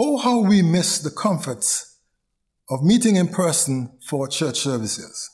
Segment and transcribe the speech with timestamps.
[0.00, 1.98] Oh, how we miss the comforts
[2.70, 5.28] of meeting in person for church services.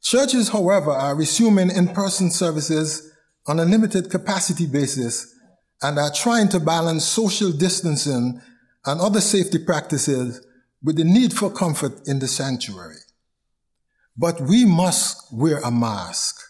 [0.00, 3.12] Churches, however, are resuming in-person services
[3.48, 5.34] on a limited capacity basis
[5.82, 8.40] and are trying to balance social distancing
[8.86, 10.46] and other safety practices
[10.82, 13.00] with the need for comfort in the sanctuary.
[14.16, 16.40] But we must wear a mask.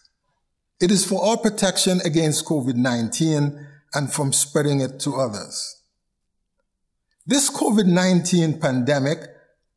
[0.81, 5.78] It is for our protection against COVID-19 and from spreading it to others.
[7.29, 9.19] This COVID-19 pandemic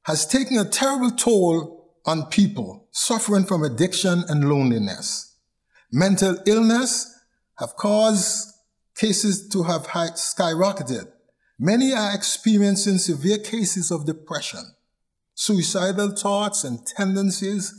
[0.03, 5.35] has taken a terrible toll on people suffering from addiction and loneliness.
[5.91, 7.13] Mental illness
[7.59, 8.53] have caused
[8.95, 11.11] cases to have skyrocketed.
[11.59, 14.63] Many are experiencing severe cases of depression.
[15.35, 17.77] Suicidal thoughts and tendencies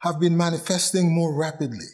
[0.00, 1.92] have been manifesting more rapidly.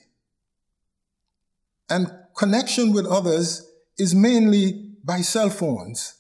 [1.91, 6.18] And connection with others is mainly by cell phones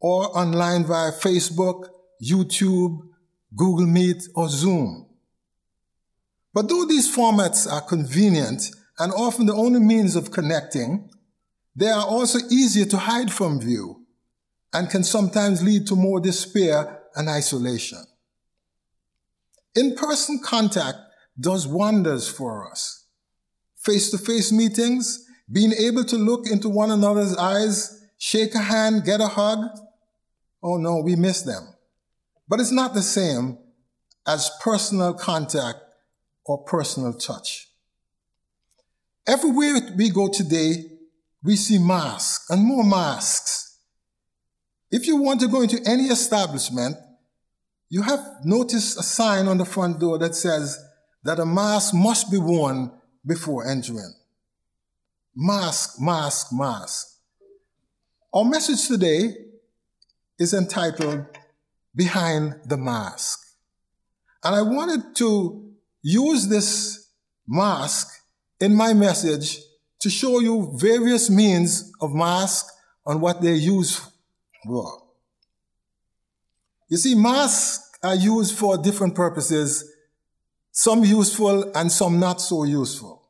[0.00, 1.88] or online via Facebook,
[2.22, 3.00] YouTube,
[3.54, 5.06] Google Meet, or Zoom.
[6.52, 11.10] But though these formats are convenient and often the only means of connecting,
[11.76, 14.04] they are also easier to hide from view
[14.72, 18.02] and can sometimes lead to more despair and isolation.
[19.74, 20.98] In-person contact
[21.38, 23.04] does wonders for us.
[23.76, 29.28] Face-to-face meetings, being able to look into one another's eyes, shake a hand, get a
[29.28, 29.58] hug.
[30.62, 31.74] Oh no, we miss them.
[32.48, 33.58] But it's not the same
[34.26, 35.78] as personal contact
[36.44, 37.68] or personal touch.
[39.26, 40.90] Everywhere we go today,
[41.42, 43.78] we see masks and more masks.
[44.90, 46.96] If you want to go into any establishment,
[47.88, 50.78] you have noticed a sign on the front door that says
[51.24, 52.92] that a mask must be worn
[53.26, 54.14] before entering.
[55.34, 57.06] Mask, mask, mask.
[58.32, 59.34] Our message today
[60.40, 61.26] is entitled
[61.94, 63.46] Behind the Mask.
[64.42, 65.70] And I wanted to
[66.02, 67.08] use this
[67.46, 68.08] mask
[68.58, 69.58] in my message
[70.00, 72.66] to show you various means of mask
[73.04, 74.00] and what they're used
[74.64, 75.02] for.
[76.88, 79.92] You see, masks are used for different purposes,
[80.72, 83.22] some useful and some not so useful.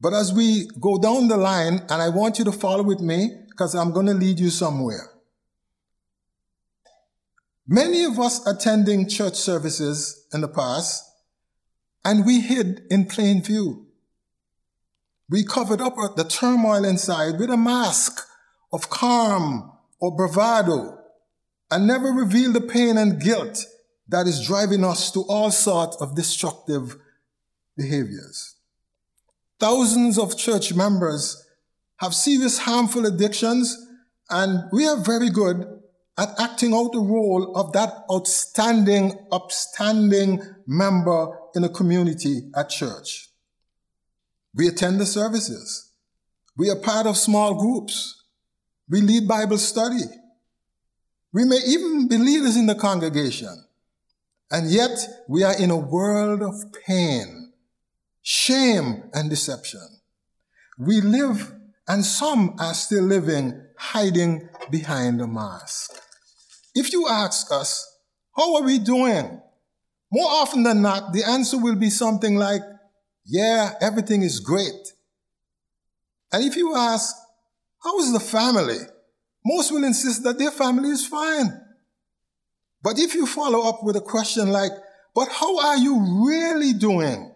[0.00, 3.30] But as we go down the line, and I want you to follow with me
[3.50, 5.10] because I'm going to lead you somewhere.
[7.70, 11.04] Many of us attending church services in the past,
[12.02, 13.86] and we hid in plain view.
[15.28, 18.26] We covered up the turmoil inside with a mask
[18.72, 19.70] of calm
[20.00, 20.98] or bravado
[21.70, 23.62] and never revealed the pain and guilt
[24.08, 26.96] that is driving us to all sorts of destructive
[27.76, 28.56] behaviors.
[29.60, 31.44] Thousands of church members
[31.96, 33.76] have serious harmful addictions
[34.30, 35.77] and we are very good
[36.18, 43.28] at acting out the role of that outstanding, upstanding member in a community at church.
[44.52, 45.92] We attend the services.
[46.56, 48.24] We are part of small groups.
[48.88, 50.02] We lead Bible study.
[51.32, 53.64] We may even be leaders in the congregation.
[54.50, 54.98] And yet
[55.28, 56.54] we are in a world of
[56.86, 57.52] pain,
[58.22, 59.86] shame, and deception.
[60.78, 61.52] We live,
[61.86, 66.02] and some are still living, hiding behind a mask.
[66.78, 67.92] If you ask us,
[68.36, 69.42] how are we doing?
[70.12, 72.62] More often than not, the answer will be something like,
[73.26, 74.92] yeah, everything is great.
[76.32, 77.16] And if you ask,
[77.82, 78.78] how is the family?
[79.44, 81.60] Most will insist that their family is fine.
[82.80, 84.70] But if you follow up with a question like,
[85.16, 87.34] but how are you really doing?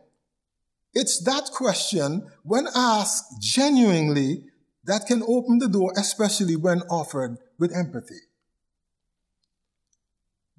[0.94, 4.44] It's that question, when asked genuinely,
[4.84, 8.20] that can open the door, especially when offered with empathy.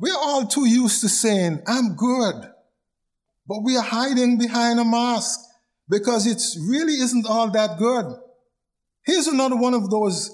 [0.03, 2.35] We're all too used to saying, I'm good.
[3.47, 5.39] But we are hiding behind a mask
[5.89, 8.13] because it really isn't all that good.
[9.05, 10.29] Here's another one of those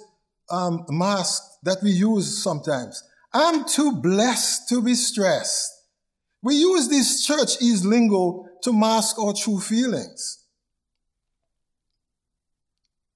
[0.50, 3.03] um, masks that we use sometimes.
[3.32, 5.72] I'm too blessed to be stressed.
[6.41, 10.46] We use this churchese lingo to mask our true feelings.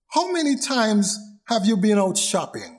[0.10, 2.73] How many times have you been out shopping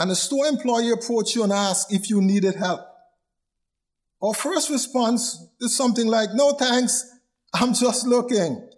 [0.00, 2.80] and a store employee approached you and asked if you needed help?
[4.22, 7.08] Our first response is something like, no thanks,
[7.54, 8.68] I'm just looking.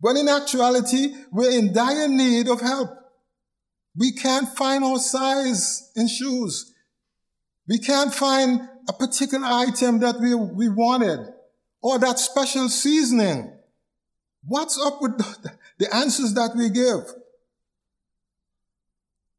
[0.00, 2.90] When in actuality, we're in dire need of help.
[3.96, 6.72] We can't find our size in shoes.
[7.68, 11.20] We can't find a particular item that we, we wanted
[11.80, 13.52] or that special seasoning.
[14.44, 17.04] What's up with the, the answers that we give?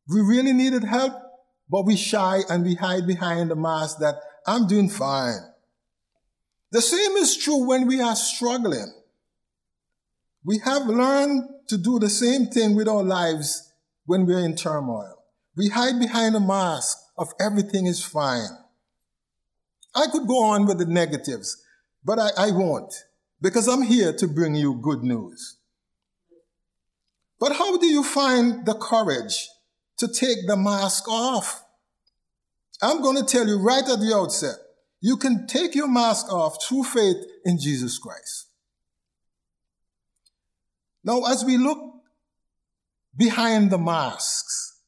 [0.08, 1.14] We really needed help,
[1.70, 4.16] but we shy and we hide behind the mask that
[4.46, 5.40] I'm doing fine.
[6.72, 8.94] The same is true when we are struggling.
[10.44, 13.72] We have learned to do the same thing with our lives
[14.06, 15.24] when we're in turmoil.
[15.56, 18.50] We hide behind a mask of everything is fine.
[19.96, 21.64] I could go on with the negatives,
[22.04, 22.94] but I, I won't
[23.42, 25.58] because I'm here to bring you good news.
[27.40, 29.50] But how do you find the courage
[30.06, 31.64] to take the mask off?
[32.82, 34.56] I'm going to tell you right at the outset
[35.04, 38.48] you can take your mask off through faith in Jesus Christ.
[41.04, 41.78] Now, as we look
[43.14, 44.80] behind the masks,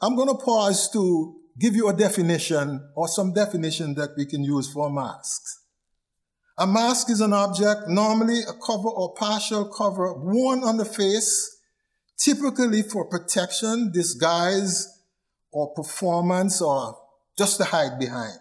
[0.00, 4.44] I'm going to pause to give you a definition or some definition that we can
[4.44, 5.64] use for masks.
[6.56, 11.59] A mask is an object, normally a cover or partial cover worn on the face,
[12.20, 15.02] typically for protection, disguise,
[15.50, 16.96] or performance, or
[17.36, 18.38] just to hide behind.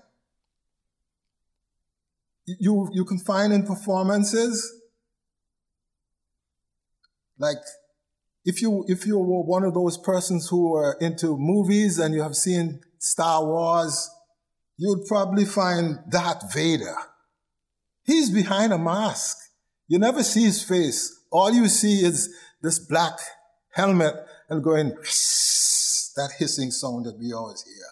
[2.45, 4.79] You, you can find in performances
[7.39, 7.57] like
[8.43, 12.21] if you if you were one of those persons who are into movies and you
[12.21, 14.09] have seen Star Wars,
[14.77, 16.95] you'd probably find Darth Vader.
[18.03, 19.37] He's behind a mask.
[19.87, 21.15] You never see his face.
[21.31, 23.19] All you see is this black
[23.71, 24.15] helmet
[24.49, 24.89] and going
[26.15, 27.85] that hissing sound that we always hear.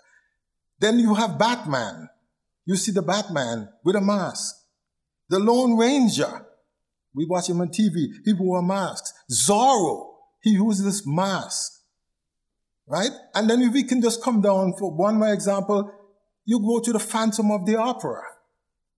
[0.79, 2.09] Then you have Batman.
[2.65, 4.55] You see the Batman with a mask.
[5.29, 6.45] The Lone Ranger
[7.17, 8.09] we watch him on TV.
[8.23, 9.11] He wore masks.
[9.31, 10.13] Zorro,
[10.43, 11.73] he used this mask.
[12.85, 13.09] Right?
[13.33, 15.91] And then if we can just come down for one more example,
[16.45, 18.21] you go to the Phantom of the Opera.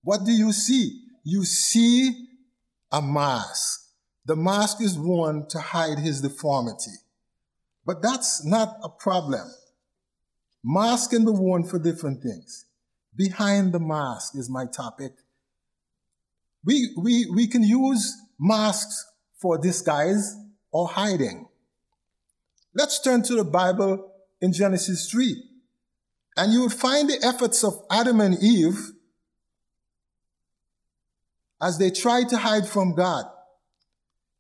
[0.03, 1.01] What do you see?
[1.23, 2.27] You see
[2.91, 3.88] a mask.
[4.29, 6.91] The mask is worn to hide his deformity.
[7.83, 9.51] But that's not a problem.
[10.63, 12.65] Mask can be worn for different things.
[13.15, 15.13] Behind the mask is my topic.
[16.63, 19.03] We, we, we can use masks
[19.41, 20.37] for disguise
[20.71, 21.47] or hiding.
[22.75, 24.11] Let's turn to the Bible
[24.41, 25.43] in Genesis 3.
[26.37, 28.91] And you will find the efforts of Adam and Eve
[31.59, 33.25] as they try to hide from God.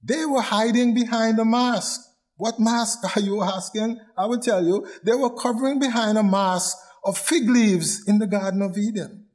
[0.03, 2.01] They were hiding behind a mask.
[2.37, 3.99] What mask are you asking?
[4.17, 4.87] I will tell you.
[5.03, 9.25] They were covering behind a mask of fig leaves in the Garden of Eden.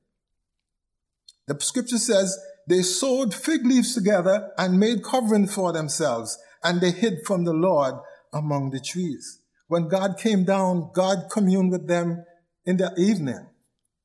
[1.47, 2.39] The scripture says
[2.69, 7.53] they sewed fig leaves together and made covering for themselves, and they hid from the
[7.53, 7.95] Lord
[8.33, 9.41] among the trees.
[9.69, 12.25] When God came down, God communed with them
[12.65, 13.47] in the evening,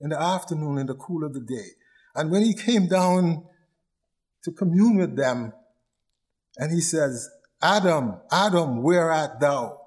[0.02, 1.70] in the afternoon, in the cool of the day.
[2.16, 3.46] And when he came down
[4.44, 5.54] to commune with them,
[6.60, 7.30] and he says,
[7.62, 9.80] Adam, Adam, where art thou?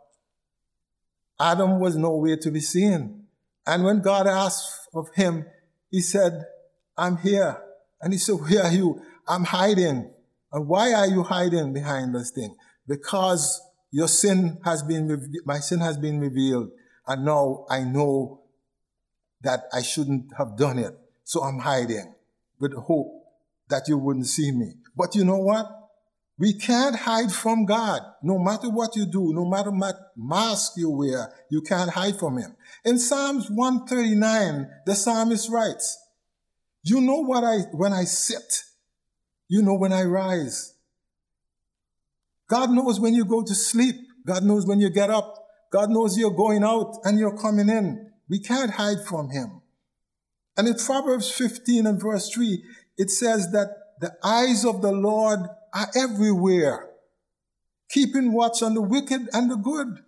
[1.38, 3.26] Adam was nowhere to be seen.
[3.66, 5.44] And when God asked of him,
[5.90, 6.46] he said,
[6.96, 7.62] I'm here.
[8.00, 9.02] And he said, Where are you?
[9.28, 10.10] I'm hiding.
[10.50, 12.56] And why are you hiding behind this thing?
[12.88, 13.60] Because
[13.90, 16.70] your sin has been, my sin has been revealed.
[17.06, 18.42] And now I know
[19.42, 20.96] that I shouldn't have done it.
[21.24, 22.14] So I'm hiding
[22.58, 23.24] with hope
[23.68, 24.74] that you wouldn't see me.
[24.96, 25.81] But you know what?
[26.42, 28.00] We can't hide from God.
[28.20, 32.36] No matter what you do, no matter what mask you wear, you can't hide from
[32.36, 32.56] Him.
[32.84, 36.04] In Psalms 139, the psalmist writes,
[36.82, 38.64] you know what I, when I sit.
[39.46, 40.74] You know when I rise.
[42.48, 43.94] God knows when you go to sleep.
[44.26, 45.46] God knows when you get up.
[45.70, 48.10] God knows you're going out and you're coming in.
[48.28, 49.62] We can't hide from him.
[50.56, 52.64] And in Proverbs 15 and verse 3,
[52.98, 53.68] it says that
[54.00, 55.38] the eyes of the Lord
[55.72, 56.90] are everywhere,
[57.88, 59.98] keeping watch on the wicked and the good.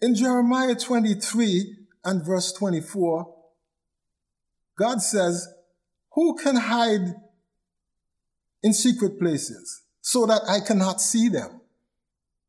[0.00, 3.34] In Jeremiah 23 and verse 24,
[4.78, 5.46] God says,
[6.14, 7.14] Who can hide
[8.62, 11.60] in secret places so that I cannot see them?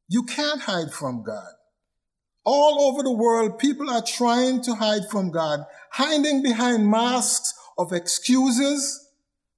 [0.07, 1.51] You can't hide from God.
[2.43, 7.91] All over the world, people are trying to hide from God, hiding behind masks of
[7.93, 9.00] excuses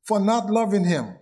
[0.03, 1.17] for not loving Him,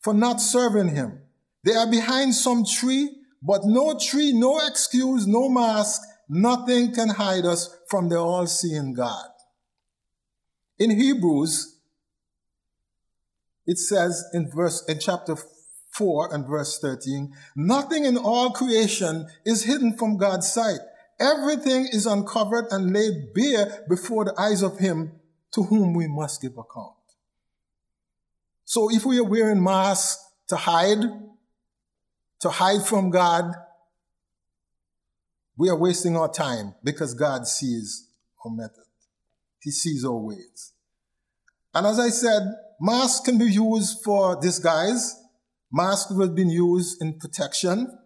[0.00, 1.20] for not serving Him.
[1.64, 3.10] They are behind some tree,
[3.42, 8.94] but no tree, no excuse, no mask, nothing can hide us from the all seeing
[8.94, 9.26] God.
[10.78, 11.78] In Hebrews,
[13.66, 15.36] it says in verse in chapter
[15.92, 20.80] 4 and verse 13, nothing in all creation is hidden from God's sight.
[21.20, 25.12] Everything is uncovered and laid bare before the eyes of him
[25.52, 26.94] to whom we must give account.
[28.72, 31.02] So if we are wearing masks to hide,
[32.40, 33.52] to hide from God,
[35.58, 38.08] we are wasting our time because God sees
[38.42, 38.86] our method.
[39.60, 40.72] He sees our ways.
[41.74, 42.44] And as I said,
[42.80, 45.20] masks can be used for disguise.
[45.70, 47.98] Masks have been used in protection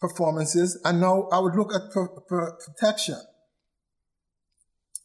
[0.00, 0.80] performances.
[0.86, 1.90] And now I would look at
[2.64, 3.20] protection.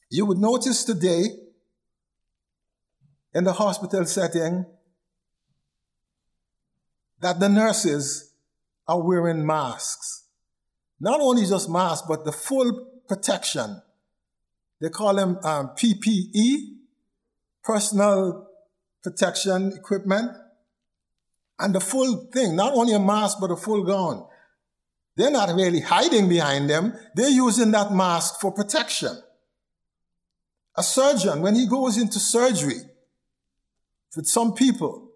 [0.09, 1.25] You would notice today
[3.33, 4.65] in the hospital setting
[7.21, 8.33] that the nurses
[8.87, 10.25] are wearing masks.
[10.99, 13.81] Not only just masks, but the full protection.
[14.81, 16.75] They call them um, PPE,
[17.63, 18.47] personal
[19.03, 20.31] protection equipment,
[21.59, 24.25] and the full thing, not only a mask, but a full gown.
[25.17, 26.93] They're not really hiding behind them.
[27.15, 29.21] They're using that mask for protection.
[30.77, 32.88] A surgeon, when he goes into surgery
[34.15, 35.11] with some people,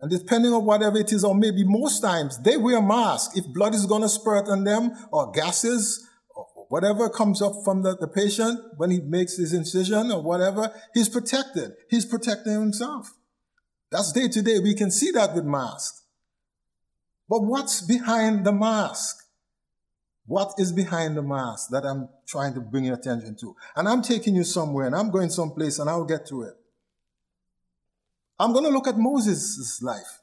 [0.00, 3.36] and depending on whatever it is, or maybe most times, they wear masks.
[3.36, 7.82] If blood is going to spurt on them, or gases, or whatever comes up from
[7.82, 11.72] the, the patient when he makes his incision or whatever, he's protected.
[11.88, 13.12] He's protecting himself.
[13.90, 14.58] That's day to day.
[14.58, 16.02] We can see that with masks.
[17.28, 19.16] But what's behind the mask?
[20.26, 23.54] What is behind the mask that I'm trying to bring your attention to?
[23.76, 26.54] And I'm taking you somewhere and I'm going someplace and I'll get to it.
[28.38, 30.20] I'm going to look at Moses' life.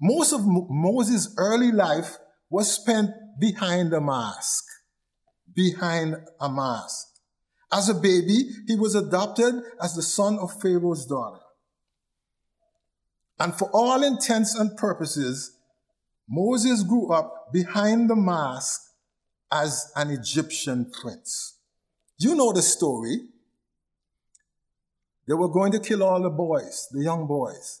[0.00, 2.16] Most of Moses' early life
[2.50, 4.64] was spent behind a mask.
[5.54, 7.08] Behind a mask.
[7.72, 11.40] As a baby, he was adopted as the son of Pharaoh's daughter.
[13.38, 15.56] And for all intents and purposes,
[16.28, 18.80] Moses grew up behind the mask
[19.50, 21.58] as an Egyptian prince.
[22.18, 23.18] You know the story.
[25.26, 27.80] They were going to kill all the boys, the young boys.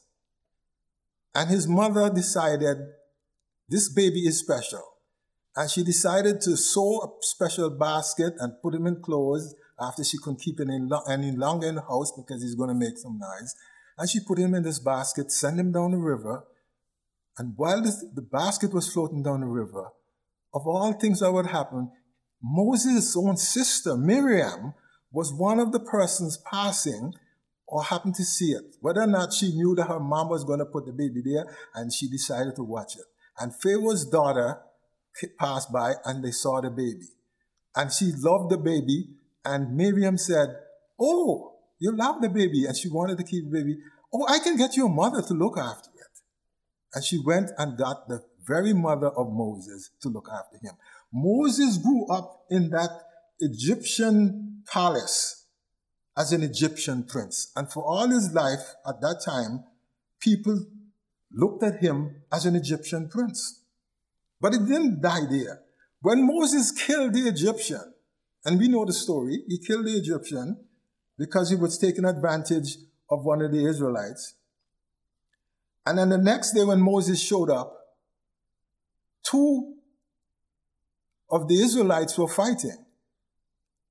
[1.34, 2.78] And his mother decided
[3.68, 4.82] this baby is special.
[5.56, 10.18] And she decided to sew a special basket and put him in clothes after she
[10.18, 10.70] couldn't keep him
[11.08, 13.54] any longer in the house because he's going to make some noise.
[13.98, 16.44] And she put him in this basket, sent him down the river.
[17.38, 19.88] And while this, the basket was floating down the river,
[20.52, 21.90] of all things that would happen,
[22.42, 24.74] Moses' own sister, Miriam,
[25.10, 27.14] was one of the persons passing
[27.66, 28.76] or happened to see it.
[28.80, 31.46] Whether or not she knew that her mom was going to put the baby there,
[31.74, 33.04] and she decided to watch it.
[33.38, 34.58] And Pharaoh's daughter
[35.38, 37.08] passed by and they saw the baby.
[37.76, 39.08] And she loved the baby,
[39.44, 40.48] and Miriam said,
[41.00, 43.76] Oh, you love the baby, and she wanted to keep the baby.
[44.12, 46.20] Oh, I can get your mother to look after it.
[46.94, 50.74] And she went and got the very mother of Moses, to look after him.
[51.12, 52.90] Moses grew up in that
[53.40, 55.43] Egyptian palace
[56.16, 57.50] as an Egyptian prince.
[57.56, 59.64] And for all his life at that time,
[60.20, 60.66] people
[61.32, 63.62] looked at him as an Egyptian prince.
[64.40, 65.62] But it didn't die there.
[66.00, 67.94] When Moses killed the Egyptian,
[68.44, 70.64] and we know the story, he killed the Egyptian
[71.18, 72.76] because he was taking advantage
[73.10, 74.34] of one of the Israelites.
[75.86, 77.74] And then the next day, when Moses showed up,
[79.22, 79.74] two
[81.30, 82.83] of the Israelites were fighting.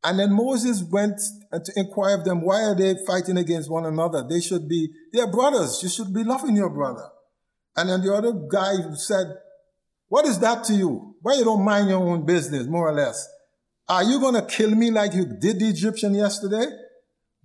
[0.03, 3.85] And then Moses went uh, to inquire of them, why are they fighting against one
[3.85, 4.25] another?
[4.27, 5.81] They should be, they're brothers.
[5.81, 7.07] You should be loving your brother.
[7.75, 9.27] And then the other guy said,
[10.09, 11.15] what is that to you?
[11.21, 13.27] Why you don't mind your own business, more or less?
[13.87, 16.65] Are you going to kill me like you did the Egyptian yesterday?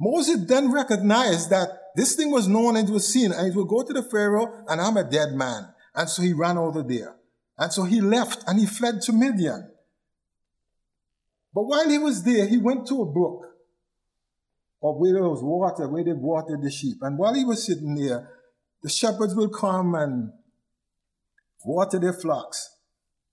[0.00, 3.64] Moses then recognized that this thing was known and it was seen, and it will
[3.64, 5.68] go to the Pharaoh, and I'm a dead man.
[5.94, 7.16] And so he ran over there.
[7.56, 9.70] And so he left and he fled to Midian.
[11.54, 13.46] But while he was there, he went to a brook
[14.80, 16.98] or where there was water, where they watered the sheep.
[17.02, 18.30] And while he was sitting there,
[18.82, 20.30] the shepherds will come and
[21.64, 22.76] water their flocks.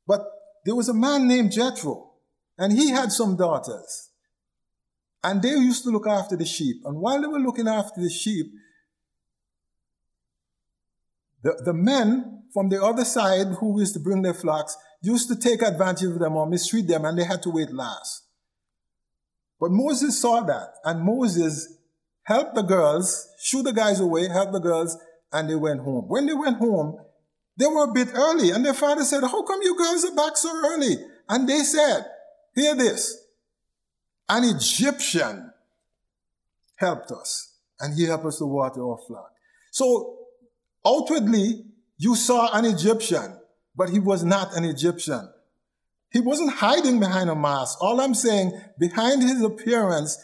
[0.08, 0.22] But
[0.66, 2.14] there was a man named Jethro,
[2.58, 4.10] and he had some daughters.
[5.24, 6.78] And they used to look after the sheep.
[6.86, 8.48] And while they were looking after the sheep,
[11.44, 15.36] the, the men from the other side who used to bring their flocks used to
[15.36, 18.24] take advantage of them or mistreat them, and they had to wait last.
[19.60, 21.78] But Moses saw that, and Moses
[22.24, 24.98] helped the girls, shoo the guys away, helped the girls,
[25.32, 26.06] and they went home.
[26.08, 26.98] When they went home,
[27.58, 30.36] they were a bit early, and their father said, How come you girls are back
[30.36, 30.98] so early?
[31.30, 32.06] And they said,
[32.54, 33.26] Hear this
[34.28, 35.52] an Egyptian
[36.76, 39.32] helped us, and he helped us to water our flock.
[39.72, 40.18] So
[40.86, 41.66] outwardly,
[41.98, 43.40] you saw an Egyptian,
[43.76, 45.30] but he was not an Egyptian.
[46.12, 47.78] He wasn't hiding behind a mask.
[47.82, 50.18] All I'm saying, behind his appearance,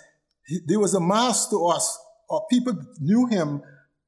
[0.46, 3.62] he, there was a mask to us, or people knew him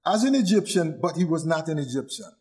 [0.05, 2.31] as an Egyptian, but he was not an Egyptian.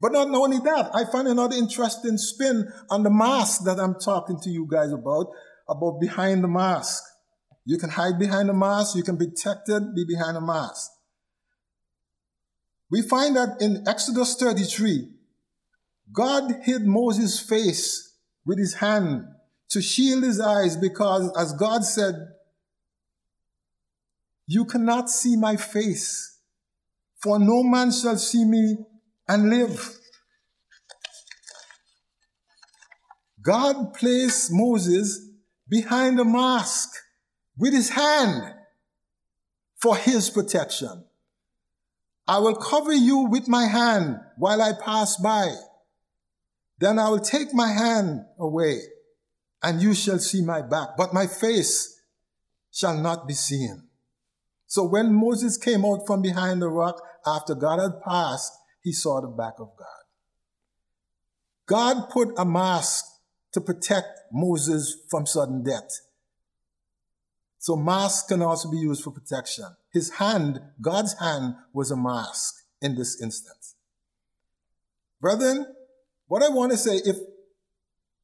[0.00, 4.40] But not only that, I find another interesting spin on the mask that I'm talking
[4.40, 5.26] to you guys about,
[5.68, 7.04] about behind the mask.
[7.66, 10.90] You can hide behind the mask, you can be protected, be behind the mask.
[12.90, 15.08] We find that in Exodus 33,
[16.12, 19.24] God hid Moses' face with his hand
[19.70, 22.14] to shield his eyes because, as God said,
[24.46, 26.38] You cannot see my face,
[27.22, 28.78] for no man shall see me
[29.28, 29.96] and live.
[33.42, 35.28] God placed Moses
[35.68, 36.90] behind a mask
[37.56, 38.54] with his hand
[39.80, 41.04] for his protection.
[42.26, 45.54] I will cover you with my hand while I pass by.
[46.80, 48.80] Then I will take my hand away
[49.62, 52.00] and you shall see my back, but my face
[52.72, 53.84] shall not be seen.
[54.66, 59.20] So when Moses came out from behind the rock after God had passed, he saw
[59.20, 59.86] the back of God.
[61.66, 63.04] God put a mask
[63.52, 65.90] to protect Moses from sudden death.
[67.58, 69.66] So mask can also be used for protection.
[69.92, 73.74] His hand, God's hand, was a mask in this instance.
[75.20, 75.66] Brethren,
[76.30, 77.16] what I want to say, if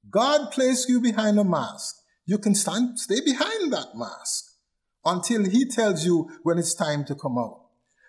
[0.09, 4.45] God placed you behind a mask, you can stand, stay behind that mask
[5.05, 7.63] until he tells you when it's time to come out.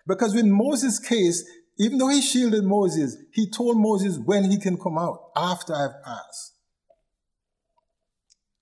[0.05, 1.43] Because in Moses' case,
[1.79, 6.03] even though he shielded Moses, he told Moses when he can come out after I've
[6.05, 6.53] passed.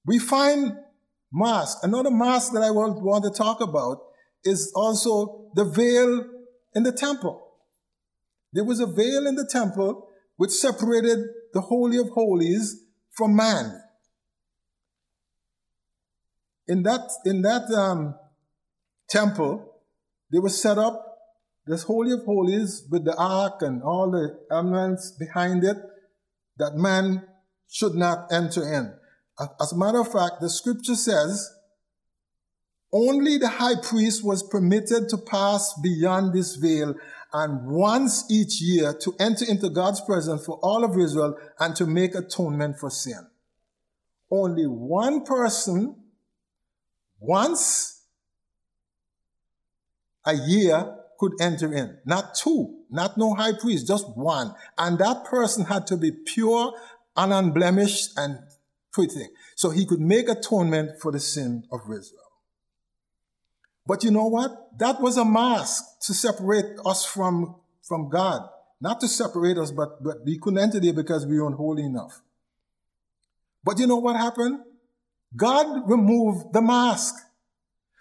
[0.05, 0.77] We find
[1.33, 1.79] mask.
[1.83, 3.97] Another mask that I want, want to talk about
[4.45, 6.23] is also the veil
[6.73, 7.45] in the temple.
[8.53, 10.04] There was a veil in the temple
[10.37, 11.19] which separated
[11.53, 13.81] the Holy of Holies from man.
[16.67, 18.15] In that, in that um,
[19.07, 19.81] temple,
[20.31, 21.01] they were set up
[21.67, 25.77] this Holy of Holies with the ark and all the elements behind it
[26.57, 27.23] that man
[27.69, 28.93] should not enter in.
[29.59, 31.51] As a matter of fact, the scripture says
[32.93, 36.95] only the high priest was permitted to pass beyond this veil
[37.33, 41.85] and once each year to enter into God's presence for all of Israel and to
[41.85, 43.27] make atonement for sin.
[44.31, 45.95] Only one person
[47.19, 48.03] once
[50.25, 51.97] a year could enter in.
[52.05, 54.53] Not two, not no high priest, just one.
[54.77, 56.73] And that person had to be pure
[57.15, 58.39] and unblemished and
[58.91, 59.27] pretty.
[59.55, 62.24] So he could make atonement for the sin of Israel.
[63.85, 64.77] But you know what?
[64.79, 68.49] That was a mask to separate us from, from God.
[68.81, 72.21] Not to separate us, but, but we couldn't enter there because we weren't holy enough.
[73.63, 74.59] But you know what happened?
[75.35, 77.15] God removed the mask.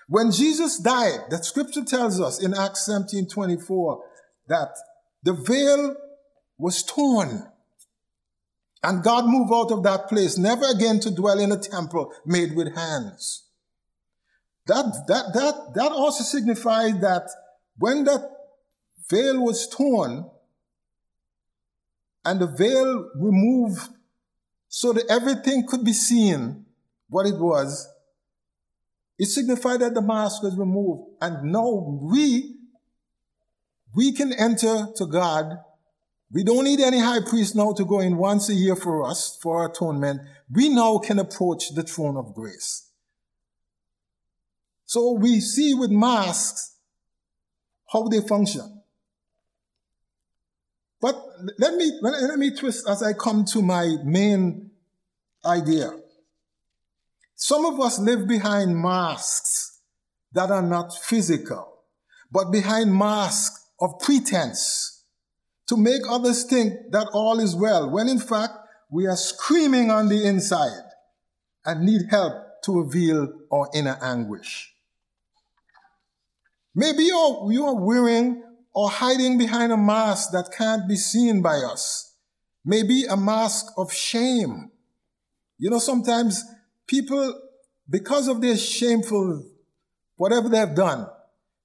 [0.09, 4.05] When Jesus died, the scripture tells us in Acts 17 24
[4.49, 4.77] that
[5.23, 5.97] the veil
[6.59, 7.45] was torn.
[8.83, 12.55] And God moved out of that place, never again to dwell in a temple made
[12.55, 13.45] with hands.
[14.67, 17.29] That, that, that, that also signifies that
[17.79, 18.31] when that
[19.11, 20.31] veil was torn
[22.25, 23.89] and the veil removed
[24.69, 26.65] so that everything could be seen
[27.09, 27.89] what it was,
[29.19, 31.03] it signified that the mask was removed.
[31.21, 32.57] And now we,
[33.95, 35.59] we can enter to God.
[36.33, 39.39] We don't need any high priest now to go in once a year for us,
[39.41, 40.23] for atonement.
[40.51, 42.91] We now can approach the throne of grace.
[44.87, 46.77] So we see with masks
[47.93, 48.83] how they function.
[51.01, 51.17] But
[51.59, 54.71] let me, let me twist as I come to my main
[55.45, 55.91] idea.
[57.35, 59.81] Some of us live behind masks
[60.33, 61.81] that are not physical,
[62.31, 65.05] but behind masks of pretense
[65.67, 68.53] to make others think that all is well, when in fact
[68.91, 70.85] we are screaming on the inside
[71.65, 74.74] and need help to reveal our inner anguish.
[76.75, 78.43] Maybe you're, you're wearing
[78.75, 82.17] or hiding behind a mask that can't be seen by us.
[82.65, 84.71] Maybe a mask of shame.
[85.59, 86.43] You know, sometimes
[86.87, 87.41] people,
[87.89, 89.45] because of their shameful,
[90.17, 91.07] whatever they've done,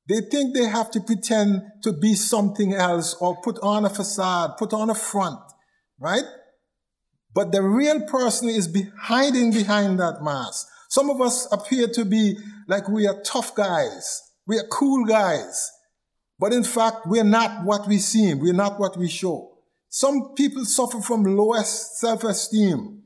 [0.07, 4.57] they think they have to pretend to be something else or put on a facade,
[4.57, 5.39] put on a front,
[5.99, 6.23] right?
[7.33, 10.67] But the real person is be hiding behind that mask.
[10.89, 14.28] Some of us appear to be like we are tough guys.
[14.49, 15.71] We are cool guys.
[16.39, 18.39] But in fact, we're not what we seem.
[18.39, 19.59] We're not what we show.
[19.89, 23.03] Some people suffer from lowest self-esteem.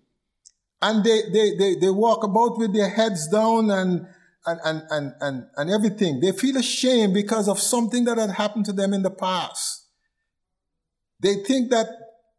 [0.82, 4.08] And they, they, they, they walk about with their heads down and,
[4.46, 6.20] and, and, and, and, and everything.
[6.22, 9.86] They feel ashamed because of something that had happened to them in the past.
[11.20, 11.88] They think that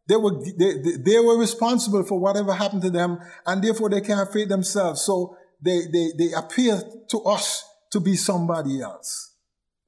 [0.07, 4.31] They were, they, they were responsible for whatever happened to them, and therefore they can't
[4.31, 5.01] feed themselves.
[5.01, 7.65] So they, they, they appear to us
[7.95, 9.35] to be somebody else,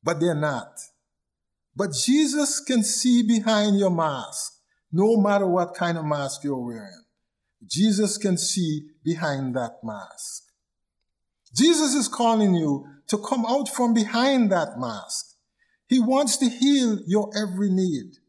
[0.02, 0.80] but they're not.
[1.76, 4.54] But Jesus can see behind your mask,
[4.94, 7.04] no matter what kind of mask you're wearing.
[7.68, 10.44] Jesus can see behind that mask.
[11.54, 15.36] Jesus is calling you to come out from behind that mask.
[15.88, 18.20] He wants to heal your every need.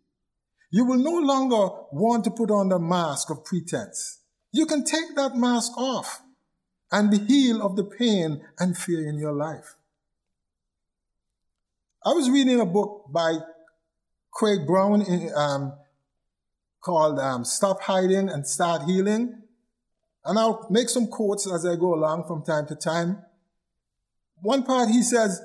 [0.72, 4.18] You will no longer want to put on the mask of pretense.
[4.50, 6.20] You can take that mask off
[6.90, 9.74] and be healed of the pain and fear in your life.
[12.04, 13.38] I was reading a book by
[14.32, 15.74] Craig Brown in, um,
[16.80, 19.42] called um, Stop Hiding and Start Healing.
[20.24, 23.18] And I'll make some quotes as I go along from time to time.
[24.40, 25.40] One part he says,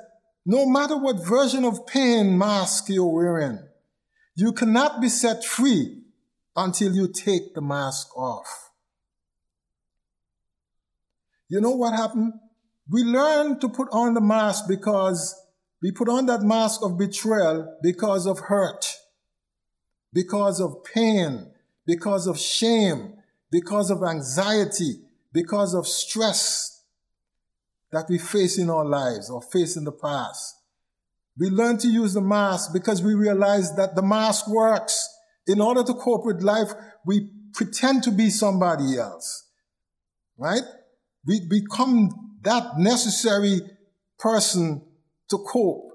[0.46, 3.60] no matter what version of pain mask you're wearing,
[4.36, 6.04] you cannot be set free
[6.56, 8.72] until you take the mask off.
[11.50, 12.34] You know what happened?
[12.90, 15.36] We learn to put on the mask because
[15.82, 18.86] we put on that mask of betrayal because of hurt,
[20.14, 21.52] because of pain,
[21.86, 23.16] because of shame,
[23.52, 25.02] because of anxiety,
[25.34, 26.84] because of stress
[27.92, 30.56] that we face in our lives or face in the past.
[31.38, 35.10] We learn to use the mask because we realize that the mask works.
[35.48, 36.72] In order to cope with life,
[37.06, 39.48] we pretend to be somebody else,
[40.38, 40.64] right?
[41.26, 43.62] We become that necessary
[44.20, 44.82] person
[45.30, 45.92] to cope.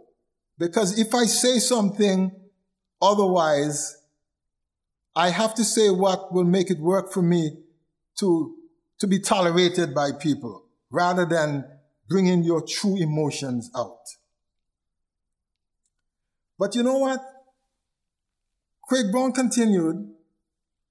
[0.59, 2.33] Because if I say something
[3.01, 3.97] otherwise,
[5.15, 7.51] I have to say what will make it work for me
[8.21, 8.55] to,
[8.99, 11.65] to be tolerated by people rather than
[12.09, 13.99] bringing your true emotions out.
[16.59, 17.21] But you know what?
[18.89, 20.11] Craig Brown continued.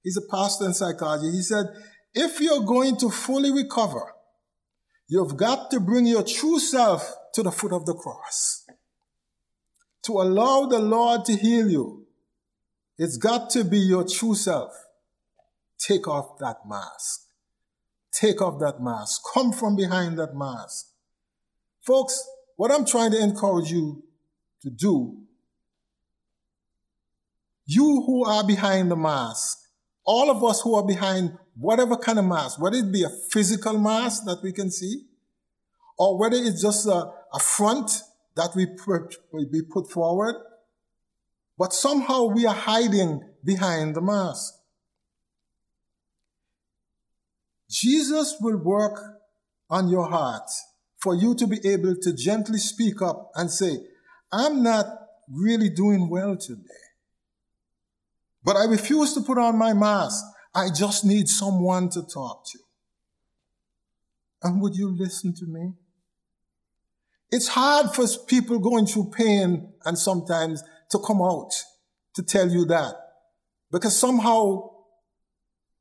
[0.03, 1.31] He's a pastor in psychology.
[1.31, 1.65] He said,
[2.13, 4.13] if you're going to fully recover,
[5.07, 8.65] you've got to bring your true self to the foot of the cross.
[10.03, 12.07] To allow the Lord to heal you,
[12.97, 14.73] it's got to be your true self.
[15.79, 17.21] Take off that mask.
[18.11, 19.21] Take off that mask.
[19.33, 20.87] Come from behind that mask.
[21.85, 24.03] Folks, what I'm trying to encourage you
[24.63, 25.27] to do
[27.67, 29.59] you who are behind the mask,
[30.05, 33.77] all of us who are behind whatever kind of mask, whether it be a physical
[33.77, 35.03] mask that we can see,
[35.97, 37.91] or whether it's just a, a front
[38.35, 40.35] that we put, we put forward,
[41.57, 44.53] but somehow we are hiding behind the mask.
[47.69, 48.99] Jesus will work
[49.69, 50.49] on your heart
[50.97, 53.79] for you to be able to gently speak up and say,
[54.31, 54.85] I'm not
[55.29, 56.61] really doing well today.
[58.43, 60.23] But I refuse to put on my mask.
[60.53, 62.59] I just need someone to talk to.
[64.43, 65.73] And would you listen to me?
[67.31, 71.51] It's hard for people going through pain and sometimes to come out
[72.13, 72.93] to tell you that.
[73.71, 74.69] Because somehow,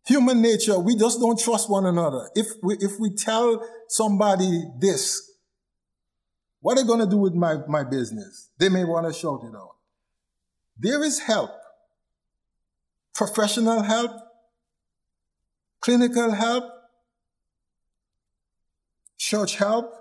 [0.06, 2.28] human nature, we just don't trust one another.
[2.34, 5.22] If we, if we tell somebody this,
[6.60, 8.50] what are they going to do with my, my business?
[8.58, 9.76] They may want to shout it out.
[10.78, 11.50] There is help
[13.16, 14.12] professional help,
[15.80, 16.64] clinical help,
[19.18, 19.92] church help,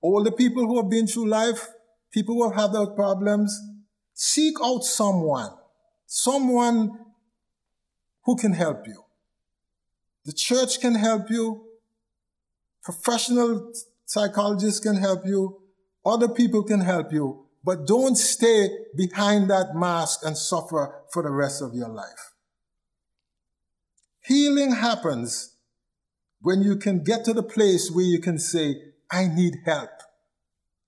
[0.00, 1.68] all the people who have been through life,
[2.12, 3.58] people who have had those problems,
[4.14, 5.50] seek out someone,
[6.06, 6.98] someone
[8.24, 9.04] who can help you.
[10.24, 11.64] The church can help you,
[12.82, 13.72] professional
[14.04, 15.60] psychologists can help you,
[16.04, 21.30] other people can help you, but don't stay behind that mask and suffer for the
[21.30, 22.32] rest of your life.
[24.24, 25.54] Healing happens
[26.40, 28.76] when you can get to the place where you can say,
[29.10, 29.90] I need help.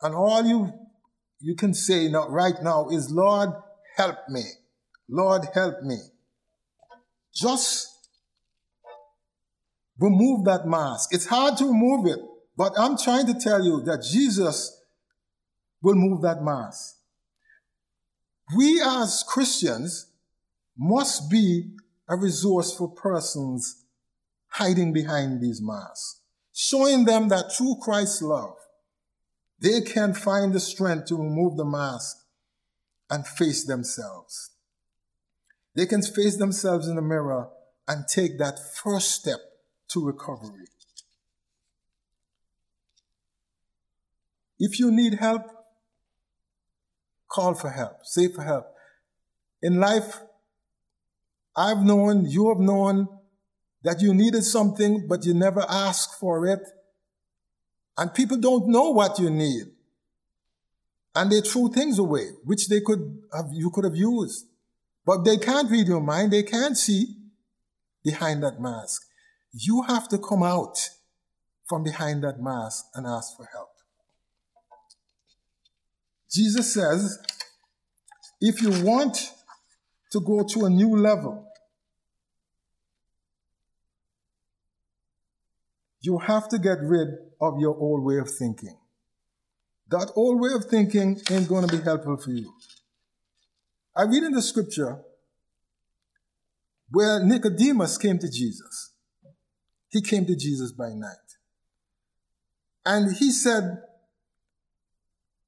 [0.02, 0.72] And all you,
[1.40, 3.50] you can say now, right now is, Lord,
[3.96, 4.42] help me.
[5.08, 5.98] Lord, help me.
[7.34, 7.88] Just
[9.98, 11.12] remove that mask.
[11.12, 12.18] It's hard to remove it,
[12.56, 14.80] but I'm trying to tell you that Jesus
[15.82, 16.96] will move that mask.
[18.56, 20.06] We as Christians
[20.76, 21.70] must be
[22.10, 23.84] a resource for persons
[24.48, 26.20] hiding behind these masks,
[26.52, 28.56] showing them that through Christ's love,
[29.60, 32.16] they can find the strength to remove the mask
[33.08, 34.50] and face themselves.
[35.76, 37.48] They can face themselves in the mirror
[37.86, 39.38] and take that first step
[39.90, 40.66] to recovery.
[44.58, 45.42] If you need help,
[47.28, 48.66] call for help, say for help.
[49.62, 50.20] In life,
[51.60, 53.06] I've known, you have known
[53.84, 56.60] that you needed something, but you never asked for it.
[57.98, 59.64] And people don't know what you need.
[61.14, 64.46] And they threw things away, which they could have, you could have used.
[65.04, 66.32] But they can't read your mind.
[66.32, 67.14] They can't see
[68.02, 69.02] behind that mask.
[69.52, 70.78] You have to come out
[71.68, 73.68] from behind that mask and ask for help.
[76.32, 77.18] Jesus says,
[78.40, 79.32] if you want
[80.12, 81.49] to go to a new level,
[86.00, 87.08] you have to get rid
[87.40, 88.76] of your old way of thinking.
[89.90, 92.52] That old way of thinking ain't going to be helpful for you.
[93.94, 95.00] I read in the scripture
[96.90, 98.92] where Nicodemus came to Jesus.
[99.88, 101.16] He came to Jesus by night.
[102.86, 103.82] And he said,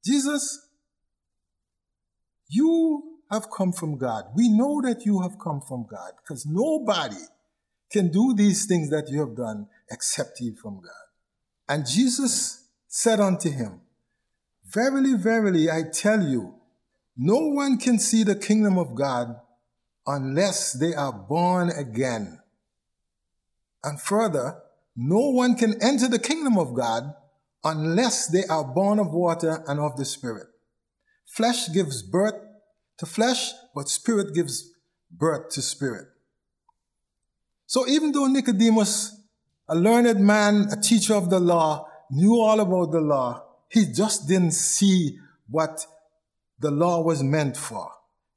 [0.04, 0.66] Jesus,
[2.48, 4.24] you have come from God.
[4.34, 7.22] We know that you have come from God because nobody
[7.90, 10.90] can do these things that you have done except he from God.
[11.68, 13.82] And Jesus said unto him,
[14.64, 16.54] Verily, verily, I tell you,
[17.16, 19.36] no one can see the kingdom of God
[20.06, 22.40] unless they are born again.
[23.84, 24.58] And further,
[24.96, 27.14] no one can enter the kingdom of God
[27.64, 30.46] unless they are born of water and of the Spirit.
[31.26, 32.34] Flesh gives birth
[32.98, 34.70] to flesh, but spirit gives
[35.10, 36.08] birth to spirit.
[37.66, 39.18] So even though Nicodemus,
[39.72, 44.28] a learned man, a teacher of the law, knew all about the law, he just
[44.28, 45.86] didn't see what
[46.58, 47.90] the law was meant for.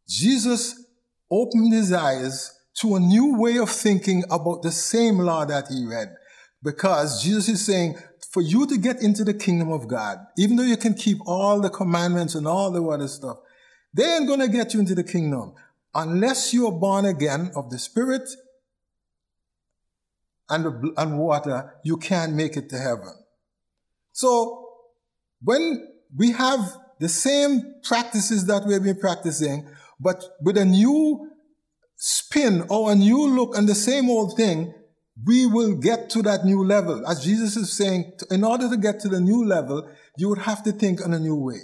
[0.08, 0.86] Jesus
[1.30, 5.86] opened his eyes to a new way of thinking about the same law that he
[5.86, 6.16] read.
[6.64, 7.98] Because Jesus is saying,
[8.32, 11.60] for you to get into the kingdom of God, even though you can keep all
[11.60, 13.40] the commandments and all the other stuff,
[13.94, 15.54] they ain't to get you into the kingdom
[15.94, 18.30] unless you are born again of the Spirit
[20.50, 21.74] and, and water.
[21.84, 23.14] You can't make it to heaven.
[24.12, 24.70] So
[25.42, 26.60] when we have
[27.00, 29.68] the same practices that we've been practicing,
[30.00, 31.32] but with a new
[31.98, 34.74] spin or a new look and the same old thing,
[35.24, 37.06] we will get to that new level.
[37.08, 40.64] As Jesus is saying, in order to get to the new level, you would have
[40.64, 41.60] to think in a new way.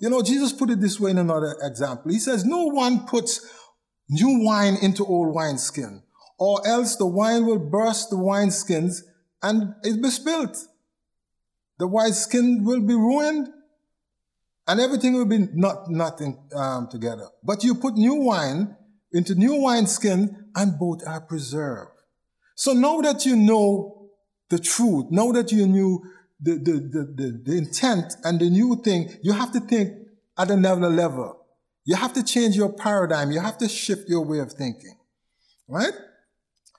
[0.00, 2.10] You know, Jesus put it this way in another example.
[2.10, 3.40] He says, No one puts
[4.08, 6.02] new wine into old wineskin,
[6.38, 9.02] or else the wine will burst the wineskins
[9.42, 10.56] and it be spilt.
[11.78, 13.48] The wineskin will be ruined
[14.66, 17.28] and everything will be not nothing um, together.
[17.42, 18.76] But you put new wine
[19.12, 21.90] into new wineskin and both are preserved.
[22.54, 24.10] So now that you know
[24.48, 26.02] the truth, now that you knew
[26.40, 29.92] the, the, the, the, the intent and the new thing, you have to think
[30.38, 31.46] at another level.
[31.84, 33.30] You have to change your paradigm.
[33.30, 34.98] You have to shift your way of thinking.
[35.68, 35.92] Right?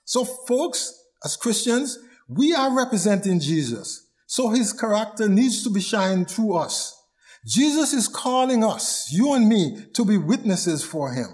[0.08, 4.06] So folks, as Christians, we are representing Jesus.
[4.26, 6.98] So his character needs to be shined through us.
[7.44, 11.26] Jesus is calling us, you and me, to be witnesses for him.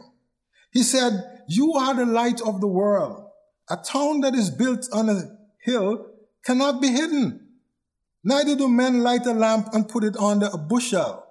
[0.72, 1.12] He said,
[1.48, 3.30] you are the light of the world.
[3.70, 5.22] A town that is built on a
[5.62, 6.10] hill
[6.44, 7.46] cannot be hidden.
[8.24, 11.24] Neither do men light a lamp and put it under a bushel.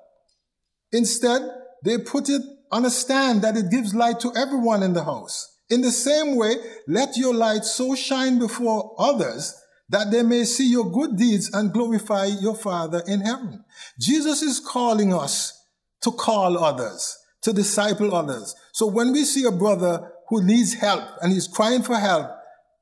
[0.93, 1.41] Instead,
[1.84, 5.52] they put it on a stand that it gives light to everyone in the house.
[5.73, 6.55] In the same way,
[6.88, 9.59] let your light so shine before others
[9.89, 13.63] that they may see your good deeds and glorify your Father in heaven.
[13.99, 15.65] Jesus is calling us
[16.01, 18.55] to call others, to disciple others.
[18.71, 22.29] So when we see a brother who needs help and he's crying for help,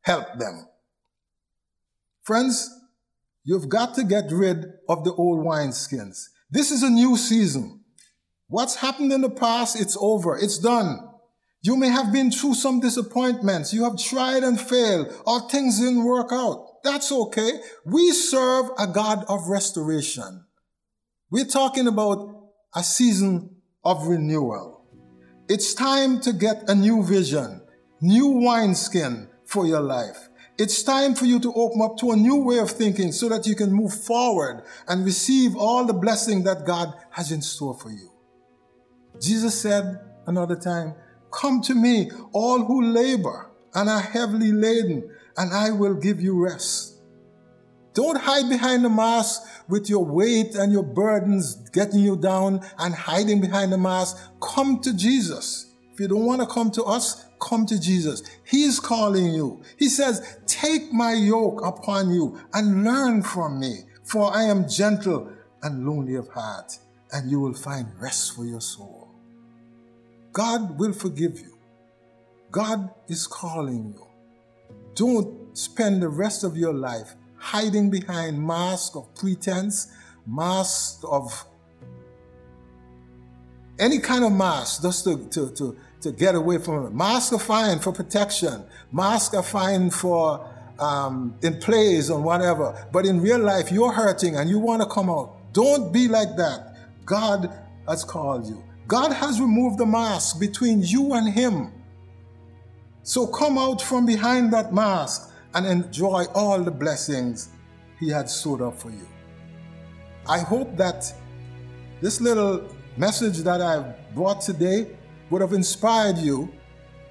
[0.01, 0.67] help them.
[2.23, 2.69] Friends,
[3.43, 6.27] You've got to get rid of the old wineskins.
[6.49, 7.83] This is a new season.
[8.47, 10.37] What's happened in the past, it's over.
[10.37, 10.99] It's done.
[11.63, 13.71] You may have been through some disappointments.
[13.71, 16.83] You have tried and failed, or things didn't work out.
[16.83, 17.51] That's okay.
[17.85, 20.45] We serve a God of restoration.
[21.29, 24.89] We're talking about a season of renewal.
[25.47, 27.61] It's time to get a new vision,
[28.01, 30.29] new wineskin for your life.
[30.57, 33.45] It's time for you to open up to a new way of thinking so that
[33.45, 37.91] you can move forward and receive all the blessing that God has in store for
[37.91, 38.11] you.
[39.19, 40.95] Jesus said another time,
[41.31, 46.43] Come to me, all who labor and are heavily laden, and I will give you
[46.43, 47.01] rest.
[47.93, 52.93] Don't hide behind the mask with your weight and your burdens getting you down and
[52.93, 54.17] hiding behind the mask.
[54.41, 55.73] Come to Jesus.
[55.93, 58.23] If you don't want to come to us, come to Jesus.
[58.45, 59.61] He's calling you.
[59.77, 65.29] He says, Take my yoke upon you and learn from me, for I am gentle
[65.61, 66.77] and lonely of heart,
[67.11, 69.00] and you will find rest for your soul.
[70.31, 71.57] God will forgive you.
[72.51, 74.07] God is calling you.
[74.95, 79.91] Don't spend the rest of your life hiding behind masks of pretense,
[80.25, 81.45] masks of
[83.79, 86.93] any kind of mask just to, to, to, to get away from it.
[86.93, 88.63] Masks are fine for protection.
[88.91, 90.47] Masks are fine for
[90.79, 92.87] um, in plays or whatever.
[92.91, 95.53] But in real life, you're hurting and you want to come out.
[95.53, 96.77] Don't be like that.
[97.05, 97.51] God
[97.87, 98.63] has called you.
[98.91, 101.71] God has removed the mask between you and Him.
[103.03, 107.47] So come out from behind that mask and enjoy all the blessings
[108.01, 109.07] He had stored up for you.
[110.27, 111.05] I hope that
[112.01, 114.87] this little message that I've brought today
[115.29, 116.51] would have inspired you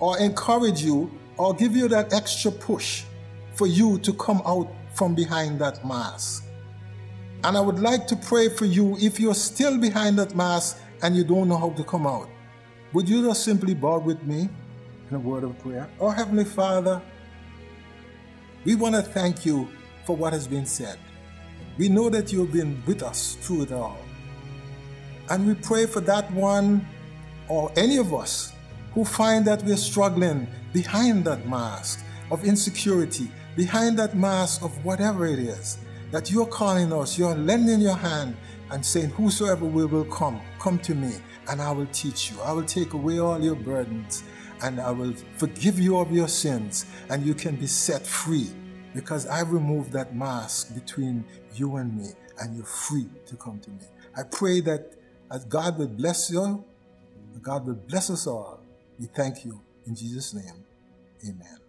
[0.00, 3.04] or encouraged you or give you that extra push
[3.54, 6.44] for you to come out from behind that mask.
[7.42, 11.16] And I would like to pray for you if you're still behind that mask and
[11.16, 12.28] you don't know how to come out.
[12.92, 14.48] Would you just simply bow with me
[15.08, 15.88] in a word of prayer?
[16.00, 17.00] Oh, Heavenly Father,
[18.64, 19.68] we want to thank you
[20.04, 20.98] for what has been said.
[21.78, 23.98] We know that you've been with us through it all.
[25.30, 26.86] And we pray for that one
[27.48, 28.52] or any of us
[28.92, 35.26] who find that we're struggling behind that mask of insecurity, behind that mask of whatever
[35.26, 35.78] it is,
[36.10, 38.36] that you're calling us, you're lending your hand
[38.70, 41.12] and saying, Whosoever will, will come, come to me,
[41.48, 42.40] and I will teach you.
[42.42, 44.22] I will take away all your burdens,
[44.62, 48.48] and I will forgive you of your sins, and you can be set free
[48.94, 52.09] because I removed that mask between you and me,
[52.40, 53.85] and you're free to come to me.
[54.16, 54.92] I pray that
[55.30, 56.64] as God will bless you,
[57.42, 58.61] God will bless us all.
[58.98, 60.64] We thank you in Jesus' name.
[61.24, 61.59] Amen.